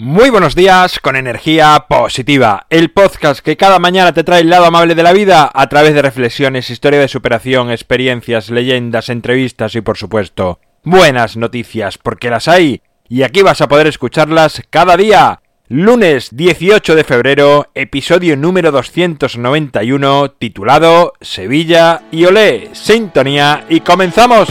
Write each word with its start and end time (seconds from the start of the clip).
Muy 0.00 0.30
buenos 0.30 0.54
días 0.54 1.00
con 1.00 1.16
energía 1.16 1.86
positiva, 1.88 2.68
el 2.70 2.92
podcast 2.92 3.40
que 3.40 3.56
cada 3.56 3.80
mañana 3.80 4.12
te 4.12 4.22
trae 4.22 4.42
el 4.42 4.48
lado 4.48 4.64
amable 4.64 4.94
de 4.94 5.02
la 5.02 5.12
vida 5.12 5.50
a 5.52 5.68
través 5.68 5.92
de 5.92 6.02
reflexiones, 6.02 6.70
historia 6.70 7.00
de 7.00 7.08
superación, 7.08 7.72
experiencias, 7.72 8.48
leyendas, 8.48 9.08
entrevistas 9.08 9.74
y 9.74 9.80
por 9.80 9.96
supuesto 9.98 10.60
buenas 10.84 11.36
noticias 11.36 11.98
porque 11.98 12.30
las 12.30 12.46
hay 12.46 12.80
y 13.08 13.24
aquí 13.24 13.42
vas 13.42 13.60
a 13.60 13.66
poder 13.66 13.88
escucharlas 13.88 14.62
cada 14.70 14.96
día. 14.96 15.40
Lunes 15.66 16.28
18 16.30 16.94
de 16.94 17.02
febrero, 17.02 17.66
episodio 17.74 18.36
número 18.36 18.70
291 18.70 20.30
titulado 20.38 21.14
Sevilla 21.20 22.02
y 22.12 22.24
Olé, 22.24 22.70
sintonía 22.72 23.66
y 23.68 23.80
comenzamos. 23.80 24.48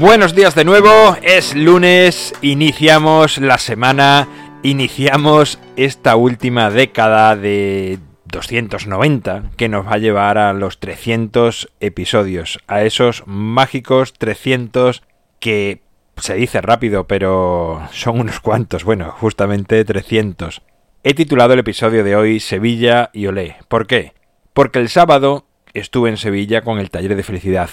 Buenos 0.00 0.34
días 0.34 0.54
de 0.54 0.64
nuevo, 0.64 1.14
es 1.20 1.54
lunes, 1.54 2.32
iniciamos 2.40 3.36
la 3.36 3.58
semana, 3.58 4.26
iniciamos 4.62 5.58
esta 5.76 6.16
última 6.16 6.70
década 6.70 7.36
de 7.36 7.98
290 8.24 9.50
que 9.58 9.68
nos 9.68 9.86
va 9.86 9.92
a 9.92 9.98
llevar 9.98 10.38
a 10.38 10.54
los 10.54 10.80
300 10.80 11.70
episodios, 11.80 12.60
a 12.66 12.82
esos 12.82 13.24
mágicos 13.26 14.14
300 14.14 15.02
que 15.38 15.82
se 16.16 16.34
dice 16.34 16.62
rápido, 16.62 17.06
pero 17.06 17.86
son 17.92 18.20
unos 18.20 18.40
cuantos, 18.40 18.84
bueno, 18.84 19.14
justamente 19.18 19.84
300. 19.84 20.62
He 21.04 21.12
titulado 21.12 21.52
el 21.52 21.58
episodio 21.58 22.04
de 22.04 22.16
hoy 22.16 22.40
Sevilla 22.40 23.10
y 23.12 23.26
Olé. 23.26 23.56
¿Por 23.68 23.86
qué? 23.86 24.14
Porque 24.54 24.78
el 24.78 24.88
sábado 24.88 25.44
estuve 25.74 26.08
en 26.08 26.16
Sevilla 26.16 26.62
con 26.62 26.78
el 26.78 26.88
taller 26.88 27.16
de 27.16 27.22
felicidad 27.22 27.68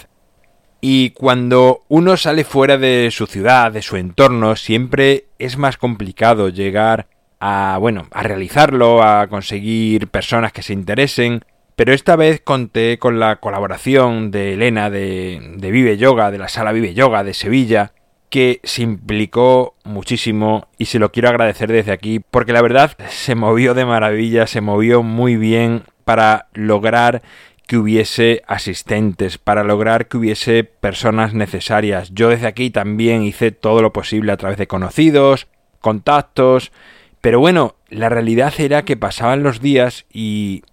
y 0.81 1.11
cuando 1.11 1.83
uno 1.87 2.17
sale 2.17 2.43
fuera 2.43 2.77
de 2.77 3.09
su 3.11 3.25
ciudad, 3.25 3.71
de 3.71 3.81
su 3.81 3.97
entorno, 3.97 4.55
siempre 4.55 5.25
es 5.39 5.57
más 5.57 5.77
complicado 5.77 6.49
llegar 6.49 7.07
a, 7.39 7.77
bueno, 7.79 8.07
a 8.11 8.23
realizarlo, 8.23 9.03
a 9.03 9.27
conseguir 9.27 10.07
personas 10.07 10.51
que 10.53 10.61
se 10.61 10.73
interesen. 10.73 11.43
Pero 11.75 11.93
esta 11.93 12.15
vez 12.15 12.41
conté 12.43 12.97
con 12.97 13.19
la 13.19 13.37
colaboración 13.37 14.31
de 14.31 14.53
Elena 14.53 14.89
de, 14.89 15.55
de 15.57 15.71
Vive 15.71 15.97
Yoga, 15.97 16.31
de 16.31 16.39
la 16.39 16.47
sala 16.47 16.71
Vive 16.71 16.93
Yoga 16.93 17.23
de 17.23 17.33
Sevilla, 17.33 17.93
que 18.29 18.59
se 18.63 18.81
implicó 18.81 19.75
muchísimo 19.83 20.67
y 20.77 20.85
se 20.85 20.99
lo 20.99 21.11
quiero 21.11 21.29
agradecer 21.29 21.71
desde 21.71 21.91
aquí 21.91 22.19
porque 22.19 22.53
la 22.53 22.61
verdad 22.61 22.91
se 23.09 23.35
movió 23.35 23.73
de 23.73 23.85
maravilla, 23.85 24.47
se 24.47 24.61
movió 24.61 25.03
muy 25.03 25.37
bien 25.37 25.83
para 26.03 26.47
lograr 26.53 27.21
que 27.67 27.77
hubiese 27.77 28.43
asistentes, 28.47 29.37
para 29.37 29.63
lograr 29.63 30.07
que 30.07 30.17
hubiese 30.17 30.63
personas 30.63 31.33
necesarias. 31.33 32.11
Yo 32.13 32.29
desde 32.29 32.47
aquí 32.47 32.69
también 32.69 33.23
hice 33.23 33.51
todo 33.51 33.81
lo 33.81 33.91
posible 33.91 34.31
a 34.31 34.37
través 34.37 34.57
de 34.57 34.67
conocidos, 34.67 35.47
contactos, 35.81 36.71
pero 37.19 37.41
bueno, 37.41 37.75
la 37.89 38.07
realidad 38.07 38.53
era 38.57 38.85
que 38.85 38.95
pasaban 38.95 39.43
los 39.43 39.61
días 39.61 40.05
y 40.11 40.63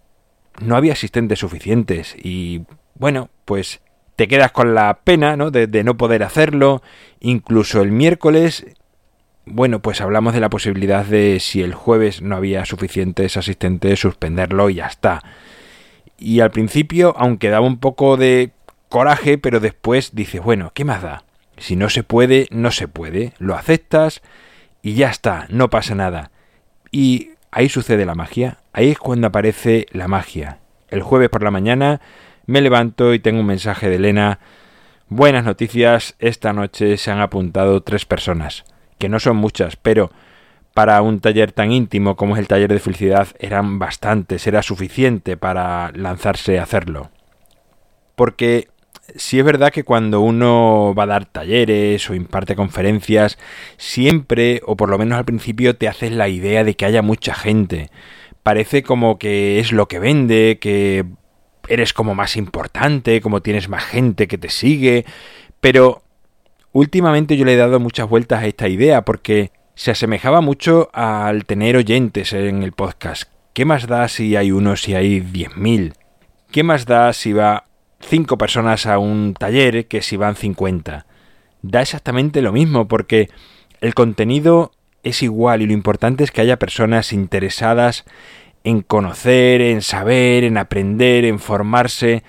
no 0.61 0.77
había 0.77 0.93
asistentes 0.93 1.41
suficientes 1.41 2.15
y 2.17 2.63
bueno, 2.95 3.29
pues 3.45 3.81
te 4.15 4.29
quedas 4.29 4.53
con 4.53 4.73
la 4.73 5.01
pena 5.03 5.37
¿no? 5.37 5.51
de, 5.51 5.67
de 5.67 5.83
no 5.83 5.97
poder 5.97 6.23
hacerlo. 6.23 6.81
Incluso 7.19 7.83
el 7.83 7.91
miércoles 7.91 8.67
bueno, 9.47 9.83
pues 9.83 10.01
hablamos 10.01 10.33
de 10.33 10.41
la 10.41 10.49
posibilidad 10.49 11.05
de 11.05 11.39
si 11.39 11.61
el 11.61 11.75
jueves 11.75 12.23
no 12.23 12.37
había 12.37 12.65
suficientes 12.65 13.37
asistentes, 13.37 14.01
suspenderlo 14.01 14.71
y 14.71 14.77
ya 14.77 14.87
está 14.87 15.23
y 16.19 16.41
al 16.41 16.51
principio, 16.51 17.15
aunque 17.17 17.51
daba 17.51 17.67
un 17.67 17.79
poco 17.79 18.17
de 18.17 18.53
coraje, 18.89 19.39
pero 19.39 19.61
después 19.61 20.15
dices, 20.15 20.43
bueno, 20.43 20.71
¿qué 20.75 20.85
más 20.85 21.03
da? 21.03 21.25
Si 21.57 21.77
no 21.77 21.89
se 21.89 22.03
puede, 22.03 22.49
no 22.51 22.71
se 22.71 22.89
puede, 22.89 23.33
lo 23.39 23.55
aceptas 23.55 24.23
y 24.83 24.95
ya 24.95 25.09
está, 25.11 25.47
no 25.51 25.71
pasa 25.71 25.95
nada. 25.95 26.31
Y 26.91 27.31
ahí 27.51 27.69
sucede 27.69 28.07
la 28.07 28.15
magia, 28.15 28.59
ahí 28.73 28.91
es 28.91 28.99
cuando 28.99 29.27
aparece 29.27 29.87
la 29.93 30.09
magia. 30.09 30.59
El 30.89 31.03
jueves 31.03 31.29
por 31.29 31.43
la 31.43 31.51
mañana 31.51 32.01
me 32.47 32.61
levanto 32.61 33.15
y 33.15 33.19
tengo 33.19 33.41
un 33.41 33.47
mensaje 33.47 33.89
de 33.89 33.97
Elena. 33.97 34.39
Buenas 35.09 35.45
noticias, 35.45 36.15
esta 36.19 36.53
noche 36.53 36.97
se 36.97 37.11
han 37.11 37.21
apuntado 37.21 37.83
tres 37.83 38.05
personas, 38.05 38.65
que 38.99 39.09
no 39.09 39.21
son 39.21 39.37
muchas, 39.37 39.77
pero 39.77 40.11
para 40.75 41.01
un 41.03 41.21
taller 41.21 41.53
tan 41.53 41.71
íntimo 41.71 42.17
como 42.17 42.35
es 42.35 42.41
el 42.41 42.49
taller 42.49 42.73
de 42.73 42.81
felicidad 42.81 43.29
eran 43.39 43.79
bastantes, 43.79 44.47
era 44.47 44.63
suficiente 44.63 45.37
para 45.37 45.93
lanzarse 45.95 46.59
a 46.59 46.65
hacerlo. 46.65 47.11
Porque 48.17 48.69
si 49.17 49.39
es 49.39 49.45
verdad 49.45 49.73
que 49.73 49.85
cuando 49.85 50.21
uno 50.21 50.95
va 50.97 51.05
a 51.05 51.07
dar 51.07 51.27
talleres 51.27 52.09
o 52.11 52.15
imparte 52.15 52.57
conferencias, 52.57 53.39
siempre, 53.77 54.61
o 54.67 54.77
por 54.77 54.89
lo 54.89 54.99
menos 54.99 55.17
al 55.17 55.25
principio, 55.25 55.77
te 55.77 55.89
haces 55.89 56.11
la 56.11 56.29
idea 56.29 56.65
de 56.65 56.75
que 56.75 56.87
haya 56.87 57.03
mucha 57.03 57.35
gente. 57.35 57.91
Parece 58.43 58.83
como 58.83 59.19
que 59.19 59.61
es 59.61 59.73
lo 59.73 59.87
que 59.87 60.01
vende, 60.01 60.59
que 60.61 61.05
eres 61.69 61.93
como 61.93 62.15
más 62.15 62.37
importante, 62.37 63.21
como 63.21 63.43
tienes 63.43 63.69
más 63.69 63.85
gente 63.85 64.27
que 64.27 64.39
te 64.39 64.51
sigue, 64.51 65.05
pero 65.61 66.03
últimamente 66.73 67.37
yo 67.37 67.45
le 67.45 67.55
he 67.55 67.57
dado 67.57 67.81
muchas 67.81 68.09
vueltas 68.09 68.43
a 68.43 68.47
esta 68.47 68.69
idea 68.69 69.03
porque 69.03 69.51
se 69.75 69.91
asemejaba 69.91 70.41
mucho 70.41 70.89
al 70.93 71.45
tener 71.47 71.77
oyentes 71.77 72.33
en 72.33 72.63
el 72.63 72.73
podcast. 72.73 73.25
¿Qué 73.53 73.65
más 73.65 73.87
da 73.87 74.09
si 74.09 74.37
hay 74.37 74.53
uno, 74.53 74.77
si 74.77 74.95
hay 74.95 75.21
10.000? 75.21 75.95
¿Qué 76.51 76.63
más 76.63 76.87
da 76.87 77.13
si 77.13 77.33
va 77.33 77.65
cinco 78.01 78.39
personas 78.39 78.87
a 78.87 78.99
un 78.99 79.35
taller 79.35 79.87
que 79.87 80.03
si 80.03 80.17
van 80.17 80.37
50? 80.37 81.07
Da 81.63 81.83
exactamente 81.83 82.43
lo 82.43 82.53
mismo 82.53 82.87
porque 82.87 83.31
el 83.81 83.95
contenido 83.95 84.73
es 85.03 85.23
igual 85.23 85.63
y 85.63 85.67
lo 85.67 85.73
importante 85.73 86.25
es 86.25 86.31
que 86.31 86.41
haya 86.41 86.59
personas 86.59 87.13
interesadas 87.13 88.05
en 88.63 88.81
conocer, 88.81 89.61
en 89.61 89.83
saber, 89.83 90.45
en 90.45 90.57
aprender, 90.57 91.25
en 91.25 91.39
formarse. 91.39 92.23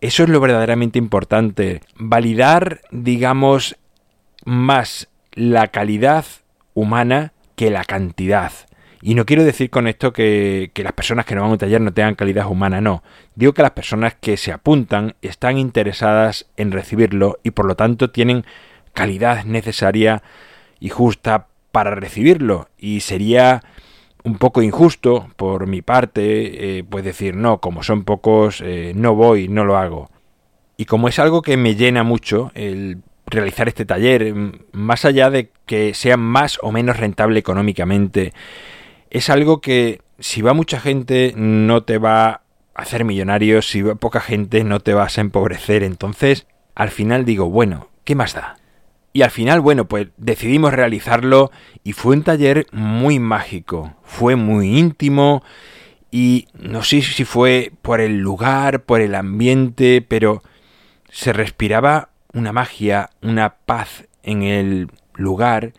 Eso 0.00 0.22
es 0.22 0.28
lo 0.28 0.40
verdaderamente 0.40 0.98
importante. 0.98 1.80
Validar, 1.96 2.82
digamos, 2.90 3.76
más 4.44 5.08
la 5.32 5.68
calidad 5.68 6.24
humana 6.74 7.32
que 7.56 7.70
la 7.70 7.84
cantidad. 7.84 8.52
Y 9.02 9.14
no 9.14 9.24
quiero 9.24 9.44
decir 9.44 9.70
con 9.70 9.86
esto 9.86 10.12
que, 10.12 10.70
las 10.76 10.92
personas 10.92 11.24
que 11.24 11.34
no 11.34 11.40
van 11.40 11.50
a 11.50 11.52
un 11.52 11.58
taller 11.58 11.80
no 11.80 11.92
tengan 11.92 12.14
calidad 12.14 12.46
humana, 12.46 12.80
no. 12.80 13.02
Digo 13.34 13.54
que 13.54 13.62
las 13.62 13.70
personas 13.70 14.14
que 14.20 14.36
se 14.36 14.52
apuntan 14.52 15.14
están 15.22 15.56
interesadas 15.56 16.46
en 16.56 16.70
recibirlo 16.70 17.38
y 17.42 17.52
por 17.52 17.64
lo 17.66 17.76
tanto 17.76 18.10
tienen 18.10 18.44
calidad 18.92 19.44
necesaria 19.44 20.22
y 20.80 20.90
justa 20.90 21.48
para 21.72 21.94
recibirlo. 21.94 22.68
Y 22.76 23.00
sería 23.00 23.62
un 24.22 24.36
poco 24.36 24.60
injusto 24.60 25.28
por 25.36 25.66
mi 25.66 25.80
parte, 25.80 26.78
eh, 26.78 26.84
pues 26.84 27.02
decir, 27.02 27.34
no, 27.34 27.58
como 27.58 27.82
son 27.82 28.04
pocos, 28.04 28.60
eh, 28.60 28.92
no 28.94 29.14
voy, 29.14 29.48
no 29.48 29.64
lo 29.64 29.78
hago. 29.78 30.10
Y 30.76 30.84
como 30.84 31.08
es 31.08 31.18
algo 31.18 31.40
que 31.40 31.56
me 31.56 31.74
llena 31.74 32.02
mucho, 32.02 32.52
el 32.54 33.02
realizar 33.30 33.68
este 33.68 33.84
taller, 33.84 34.34
más 34.72 35.04
allá 35.04 35.30
de 35.30 35.50
que 35.66 35.94
sea 35.94 36.16
más 36.16 36.58
o 36.62 36.72
menos 36.72 36.96
rentable 36.98 37.38
económicamente, 37.38 38.32
es 39.10 39.30
algo 39.30 39.60
que 39.60 40.00
si 40.18 40.42
va 40.42 40.52
mucha 40.52 40.80
gente 40.80 41.32
no 41.36 41.82
te 41.82 41.98
va 41.98 42.28
a 42.28 42.42
hacer 42.74 43.04
millonario, 43.04 43.62
si 43.62 43.82
va 43.82 43.94
poca 43.94 44.20
gente 44.20 44.64
no 44.64 44.80
te 44.80 44.94
vas 44.94 45.18
a 45.18 45.22
empobrecer, 45.22 45.82
entonces 45.82 46.46
al 46.74 46.90
final 46.90 47.24
digo, 47.24 47.50
bueno, 47.50 47.88
¿qué 48.04 48.14
más 48.14 48.34
da? 48.34 48.56
Y 49.12 49.22
al 49.22 49.30
final, 49.30 49.60
bueno, 49.60 49.86
pues 49.86 50.08
decidimos 50.18 50.72
realizarlo 50.72 51.50
y 51.82 51.92
fue 51.94 52.14
un 52.16 52.22
taller 52.22 52.66
muy 52.70 53.18
mágico, 53.18 53.96
fue 54.04 54.36
muy 54.36 54.78
íntimo 54.78 55.42
y 56.12 56.46
no 56.54 56.82
sé 56.82 57.02
si 57.02 57.24
fue 57.24 57.72
por 57.82 58.00
el 58.00 58.18
lugar, 58.18 58.84
por 58.84 59.00
el 59.00 59.16
ambiente, 59.16 60.04
pero 60.06 60.42
se 61.10 61.32
respiraba 61.32 62.09
una 62.32 62.52
magia, 62.52 63.10
una 63.22 63.54
paz 63.54 64.06
en 64.22 64.42
el 64.42 64.88
lugar. 65.14 65.72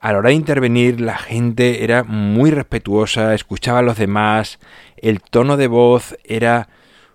A 0.00 0.12
la 0.12 0.18
hora 0.18 0.28
de 0.28 0.34
intervenir 0.34 1.00
la 1.00 1.16
gente 1.16 1.84
era 1.84 2.04
muy 2.04 2.50
respetuosa, 2.50 3.34
escuchaba 3.34 3.78
a 3.78 3.82
los 3.82 3.96
demás, 3.96 4.58
el 4.96 5.20
tono 5.20 5.56
de 5.56 5.66
voz 5.66 6.16
era 6.24 6.68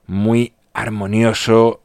muy 0.07 0.53
armonioso 0.73 1.81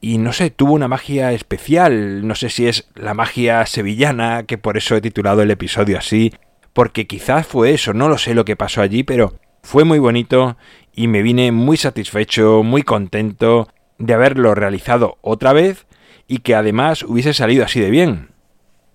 y 0.00 0.18
no 0.18 0.32
sé, 0.32 0.50
tuvo 0.50 0.72
una 0.72 0.88
magia 0.88 1.32
especial, 1.32 2.26
no 2.26 2.34
sé 2.34 2.48
si 2.48 2.66
es 2.66 2.88
la 2.94 3.14
magia 3.14 3.64
sevillana, 3.66 4.44
que 4.44 4.58
por 4.58 4.76
eso 4.76 4.94
he 4.94 5.00
titulado 5.00 5.42
el 5.42 5.50
episodio 5.50 5.98
así, 5.98 6.32
porque 6.72 7.06
quizás 7.06 7.46
fue 7.46 7.72
eso, 7.72 7.92
no 7.92 8.08
lo 8.08 8.18
sé 8.18 8.34
lo 8.34 8.44
que 8.44 8.56
pasó 8.56 8.82
allí, 8.82 9.02
pero 9.02 9.34
fue 9.62 9.84
muy 9.84 9.98
bonito 9.98 10.56
y 10.94 11.08
me 11.08 11.22
vine 11.22 11.50
muy 11.50 11.76
satisfecho, 11.76 12.62
muy 12.62 12.82
contento 12.82 13.68
de 13.98 14.14
haberlo 14.14 14.54
realizado 14.54 15.18
otra 15.22 15.52
vez 15.52 15.85
y 16.28 16.38
que 16.38 16.54
además 16.54 17.02
hubiese 17.02 17.34
salido 17.34 17.64
así 17.64 17.80
de 17.80 17.90
bien. 17.90 18.30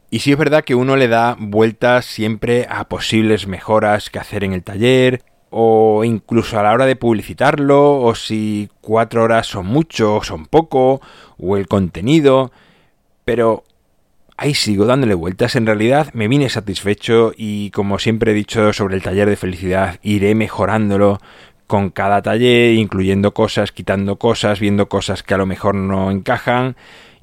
Y 0.09 0.19
sí 0.19 0.31
es 0.33 0.37
verdad 0.37 0.63
que 0.65 0.75
uno 0.75 0.97
le 0.97 1.07
da 1.07 1.37
vueltas 1.39 2.05
siempre 2.05 2.67
a 2.69 2.89
posibles 2.89 3.47
mejoras 3.47 4.09
que 4.09 4.19
hacer 4.19 4.43
en 4.43 4.51
el 4.53 4.63
taller, 4.63 5.23
o 5.49 6.03
incluso 6.03 6.59
a 6.59 6.63
la 6.63 6.73
hora 6.73 6.85
de 6.85 6.95
publicitarlo, 6.95 8.01
o 8.01 8.15
si 8.15 8.69
cuatro 8.81 9.23
horas 9.23 9.47
son 9.47 9.67
mucho 9.67 10.15
o 10.15 10.23
son 10.23 10.47
poco, 10.47 11.01
o 11.37 11.55
el 11.55 11.67
contenido, 11.67 12.51
pero 13.23 13.63
ahí 14.35 14.53
sigo 14.53 14.85
dándole 14.85 15.13
vueltas. 15.13 15.55
En 15.55 15.65
realidad 15.65 16.09
me 16.13 16.27
vine 16.27 16.49
satisfecho 16.49 17.31
y 17.35 17.69
como 17.71 17.99
siempre 17.99 18.31
he 18.31 18.35
dicho 18.35 18.73
sobre 18.73 18.95
el 18.95 19.03
taller 19.03 19.29
de 19.29 19.35
felicidad, 19.37 19.99
iré 20.01 20.35
mejorándolo 20.35 21.19
con 21.67 21.89
cada 21.89 22.21
taller, 22.21 22.73
incluyendo 22.73 23.33
cosas, 23.33 23.71
quitando 23.71 24.17
cosas, 24.17 24.59
viendo 24.59 24.89
cosas 24.89 25.23
que 25.23 25.35
a 25.35 25.37
lo 25.37 25.45
mejor 25.45 25.75
no 25.75 26.11
encajan 26.11 26.75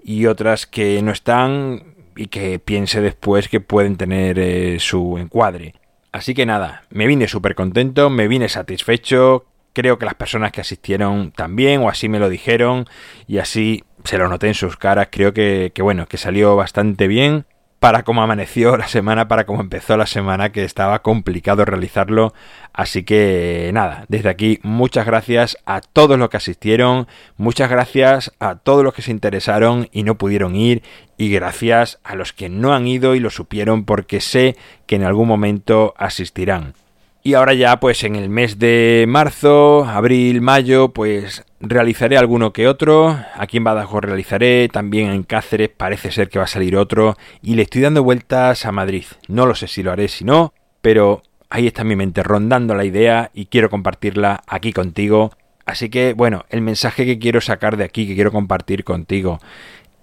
y 0.09 0.25
otras 0.25 0.67
que 0.67 1.03
no 1.03 1.13
están 1.13 1.83
y 2.17 2.29
que 2.29 2.59
piense 2.59 3.03
después 3.03 3.47
que 3.49 3.61
pueden 3.61 3.99
tener 3.99 4.39
eh, 4.39 4.81
su 4.81 5.19
encuadre. 5.19 5.75
Así 6.13 6.33
que 6.33 6.47
nada, 6.47 6.85
me 6.89 7.07
vine 7.07 7.29
súper 7.29 7.55
contento, 7.55 8.09
me 8.09 8.27
vine 8.27 8.49
satisfecho, 8.49 9.45
creo 9.75 9.99
que 9.99 10.07
las 10.07 10.15
personas 10.15 10.51
que 10.51 10.63
asistieron 10.63 11.31
también, 11.33 11.83
o 11.83 11.91
así 11.91 12.09
me 12.09 12.19
lo 12.19 12.31
dijeron, 12.31 12.87
y 13.27 13.37
así 13.37 13.85
se 14.05 14.17
lo 14.17 14.31
noté 14.31 14.49
en 14.49 14.55
sus 14.55 14.79
caras, 14.79 15.09
creo 15.11 15.35
que, 15.35 15.73
que 15.75 15.83
bueno, 15.83 16.07
que 16.07 16.17
salió 16.17 16.57
bastante 16.57 17.07
bien 17.07 17.45
para 17.79 18.03
cómo 18.03 18.23
amaneció 18.23 18.77
la 18.77 18.89
semana, 18.89 19.29
para 19.29 19.47
cómo 19.47 19.61
empezó 19.61 19.97
la 19.97 20.07
semana, 20.07 20.51
que 20.51 20.65
estaba 20.65 21.03
complicado 21.03 21.65
realizarlo. 21.65 22.35
Así 22.73 23.05
que 23.05 23.71
nada, 23.73 24.05
desde 24.09 24.29
aquí 24.29 24.59
muchas 24.63 25.07
gracias 25.07 25.59
a 25.65 25.81
todos 25.81 26.19
los 26.19 26.29
que 26.29 26.37
asistieron, 26.39 27.07
muchas 27.37 27.71
gracias 27.71 28.33
a 28.41 28.57
todos 28.57 28.85
los 28.85 28.95
que 28.95 29.03
se 29.03 29.11
interesaron 29.11 29.89
y 29.93 30.03
no 30.03 30.17
pudieron 30.17 30.57
ir, 30.57 30.83
y 31.17 31.31
gracias 31.31 31.99
a 32.05 32.15
los 32.15 32.33
que 32.33 32.49
no 32.49 32.75
han 32.75 32.87
ido 32.87 33.15
y 33.15 33.21
lo 33.21 33.31
supieron 33.31 33.85
porque 33.85 34.21
sé 34.21 34.57
que 34.87 34.97
en 34.97 35.05
algún 35.05 35.29
momento 35.29 35.95
asistirán. 35.97 36.75
Y 37.23 37.35
ahora 37.35 37.53
ya 37.53 37.81
pues 37.81 38.05
en 38.05 38.17
el 38.17 38.29
mes 38.29 38.59
de 38.59 39.05
marzo, 39.09 39.85
abril, 39.85 40.41
mayo, 40.41 40.91
pues 40.93 41.45
realizaré 41.61 42.17
alguno 42.17 42.53
que 42.53 42.69
otro. 42.69 43.19
Aquí 43.35 43.57
en 43.57 43.65
Badajoz 43.65 44.03
realizaré, 44.03 44.69
también 44.69 45.11
en 45.11 45.25
Cáceres 45.25 45.69
parece 45.69 46.11
ser 46.11 46.29
que 46.29 46.39
va 46.39 46.45
a 46.45 46.49
salir 46.49 46.77
otro. 46.77 47.17
Y 47.43 47.55
le 47.55 47.63
estoy 47.63 47.83
dando 47.83 48.03
vueltas 48.03 48.65
a 48.65 48.73
Madrid. 48.73 49.05
No 49.27 49.47
lo 49.47 49.55
sé 49.55 49.67
si 49.67 49.83
lo 49.83 49.93
haré, 49.93 50.09
si 50.09 50.25
no, 50.25 50.55
pero 50.81 51.23
ahí 51.51 51.67
está 51.67 51.85
mi 51.85 51.97
mente 51.97 52.23
rondando 52.23 52.75
la 52.75 52.85
idea 52.85 53.31
y 53.35 53.47
quiero 53.47 53.69
compartirla 53.69 54.43
aquí 54.47 54.73
contigo. 54.73 55.33
Así 55.67 55.91
que 55.91 56.15
bueno, 56.15 56.47
el 56.49 56.63
mensaje 56.63 57.05
que 57.05 57.19
quiero 57.19 57.41
sacar 57.41 57.77
de 57.77 57.85
aquí, 57.85 58.07
que 58.07 58.15
quiero 58.15 58.33
compartir 58.33 58.85
contigo, 58.85 59.39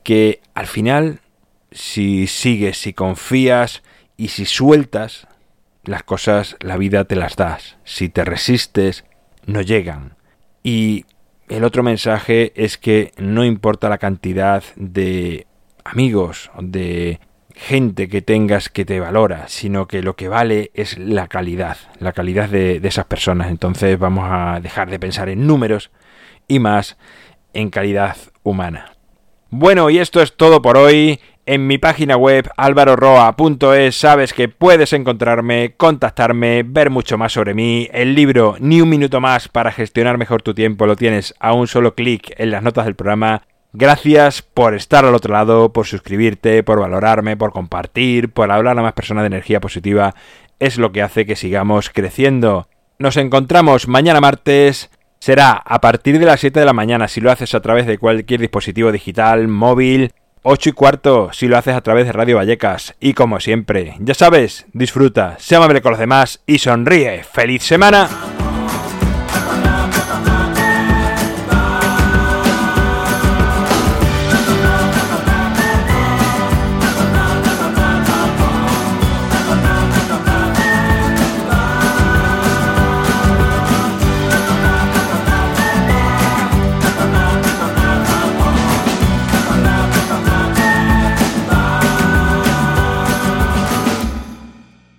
que 0.03 0.41
al 0.53 0.67
final, 0.67 1.21
si 1.71 2.27
sigues, 2.27 2.77
si 2.77 2.93
confías 2.93 3.81
y 4.15 4.27
si 4.27 4.45
sueltas, 4.45 5.27
las 5.85 6.03
cosas, 6.03 6.57
la 6.59 6.77
vida 6.77 7.05
te 7.05 7.15
las 7.15 7.35
das. 7.35 7.77
Si 7.83 8.09
te 8.09 8.23
resistes, 8.25 9.05
no 9.45 9.61
llegan. 9.61 10.15
Y 10.63 11.05
el 11.47 11.63
otro 11.63 11.83
mensaje 11.83 12.51
es 12.55 12.77
que 12.77 13.11
no 13.17 13.45
importa 13.45 13.89
la 13.89 13.97
cantidad 13.97 14.63
de 14.75 15.47
amigos, 15.83 16.49
de 16.59 17.19
gente 17.55 18.09
que 18.09 18.21
tengas 18.21 18.69
que 18.69 18.83
te 18.83 18.99
valora, 18.99 19.47
sino 19.47 19.87
que 19.87 20.01
lo 20.01 20.15
que 20.15 20.27
vale 20.27 20.71
es 20.73 20.97
la 20.97 21.27
calidad, 21.27 21.77
la 21.99 22.11
calidad 22.11 22.49
de, 22.49 22.81
esas 22.83 23.05
personas. 23.05 23.49
Entonces 23.49 23.97
vamos 23.97 24.25
a 24.29 24.59
dejar 24.61 24.89
de 24.89 24.99
pensar 24.99 25.29
en 25.29 25.47
números 25.47 25.91
y 26.47 26.59
más 26.59 26.97
en 27.53 27.69
calidad 27.69 28.17
humana. 28.43 28.93
Bueno, 29.49 29.89
y 29.89 29.99
esto 29.99 30.21
es 30.21 30.35
todo 30.35 30.61
por 30.61 30.77
hoy. 30.77 31.19
En 31.47 31.67
mi 31.67 31.77
página 31.77 32.17
web 32.17 32.49
alvaroroa.es 32.57 33.95
sabes 33.95 34.33
que 34.33 34.49
puedes 34.49 34.93
encontrarme, 34.93 35.75
contactarme, 35.77 36.63
ver 36.63 36.89
mucho 36.89 37.19
más 37.19 37.33
sobre 37.33 37.53
mí. 37.53 37.87
El 37.93 38.15
libro 38.15 38.55
Ni 38.59 38.81
un 38.81 38.89
minuto 38.89 39.21
más 39.21 39.47
para 39.47 39.71
gestionar 39.71 40.17
mejor 40.17 40.41
tu 40.41 40.55
tiempo 40.55 40.87
lo 40.87 40.95
tienes 40.95 41.35
a 41.39 41.53
un 41.53 41.67
solo 41.67 41.93
clic 41.93 42.33
en 42.39 42.49
las 42.49 42.63
notas 42.63 42.85
del 42.85 42.95
programa. 42.95 43.43
Gracias 43.73 44.41
por 44.41 44.73
estar 44.73 45.05
al 45.05 45.13
otro 45.13 45.33
lado, 45.33 45.71
por 45.71 45.85
suscribirte, 45.85 46.63
por 46.63 46.79
valorarme, 46.79 47.37
por 47.37 47.51
compartir, 47.51 48.31
por 48.31 48.51
hablar 48.51 48.79
a 48.79 48.81
más 48.81 48.93
personas 48.93 49.21
de 49.21 49.27
energía 49.27 49.61
positiva. 49.61 50.15
Es 50.57 50.79
lo 50.79 50.91
que 50.91 51.03
hace 51.03 51.27
que 51.27 51.35
sigamos 51.35 51.91
creciendo. 51.91 52.69
Nos 52.97 53.17
encontramos 53.17 53.87
mañana 53.87 54.19
martes. 54.19 54.89
Será 55.19 55.51
a 55.51 55.79
partir 55.79 56.17
de 56.17 56.25
las 56.25 56.39
7 56.39 56.59
de 56.59 56.65
la 56.65 56.73
mañana 56.73 57.07
si 57.07 57.21
lo 57.21 57.29
haces 57.29 57.53
a 57.53 57.61
través 57.61 57.85
de 57.85 57.99
cualquier 57.99 58.39
dispositivo 58.39 58.91
digital, 58.91 59.47
móvil 59.47 60.11
8 60.47 60.69
y 60.69 60.73
cuarto 60.73 61.29
si 61.33 61.47
lo 61.47 61.57
haces 61.57 61.73
a 61.73 61.81
través 61.81 62.05
de 62.05 62.11
Radio 62.11 62.37
Vallecas. 62.37 62.93
Y 62.99 63.13
como 63.13 63.39
siempre, 63.39 63.95
ya 63.99 64.13
sabes, 64.13 64.67
disfruta, 64.73 65.37
sé 65.39 65.55
amable 65.55 65.81
con 65.81 65.91
los 65.91 65.99
demás 65.99 66.41
y 66.45 66.59
sonríe. 66.59 67.23
¡Feliz 67.23 67.63
semana! 67.63 68.34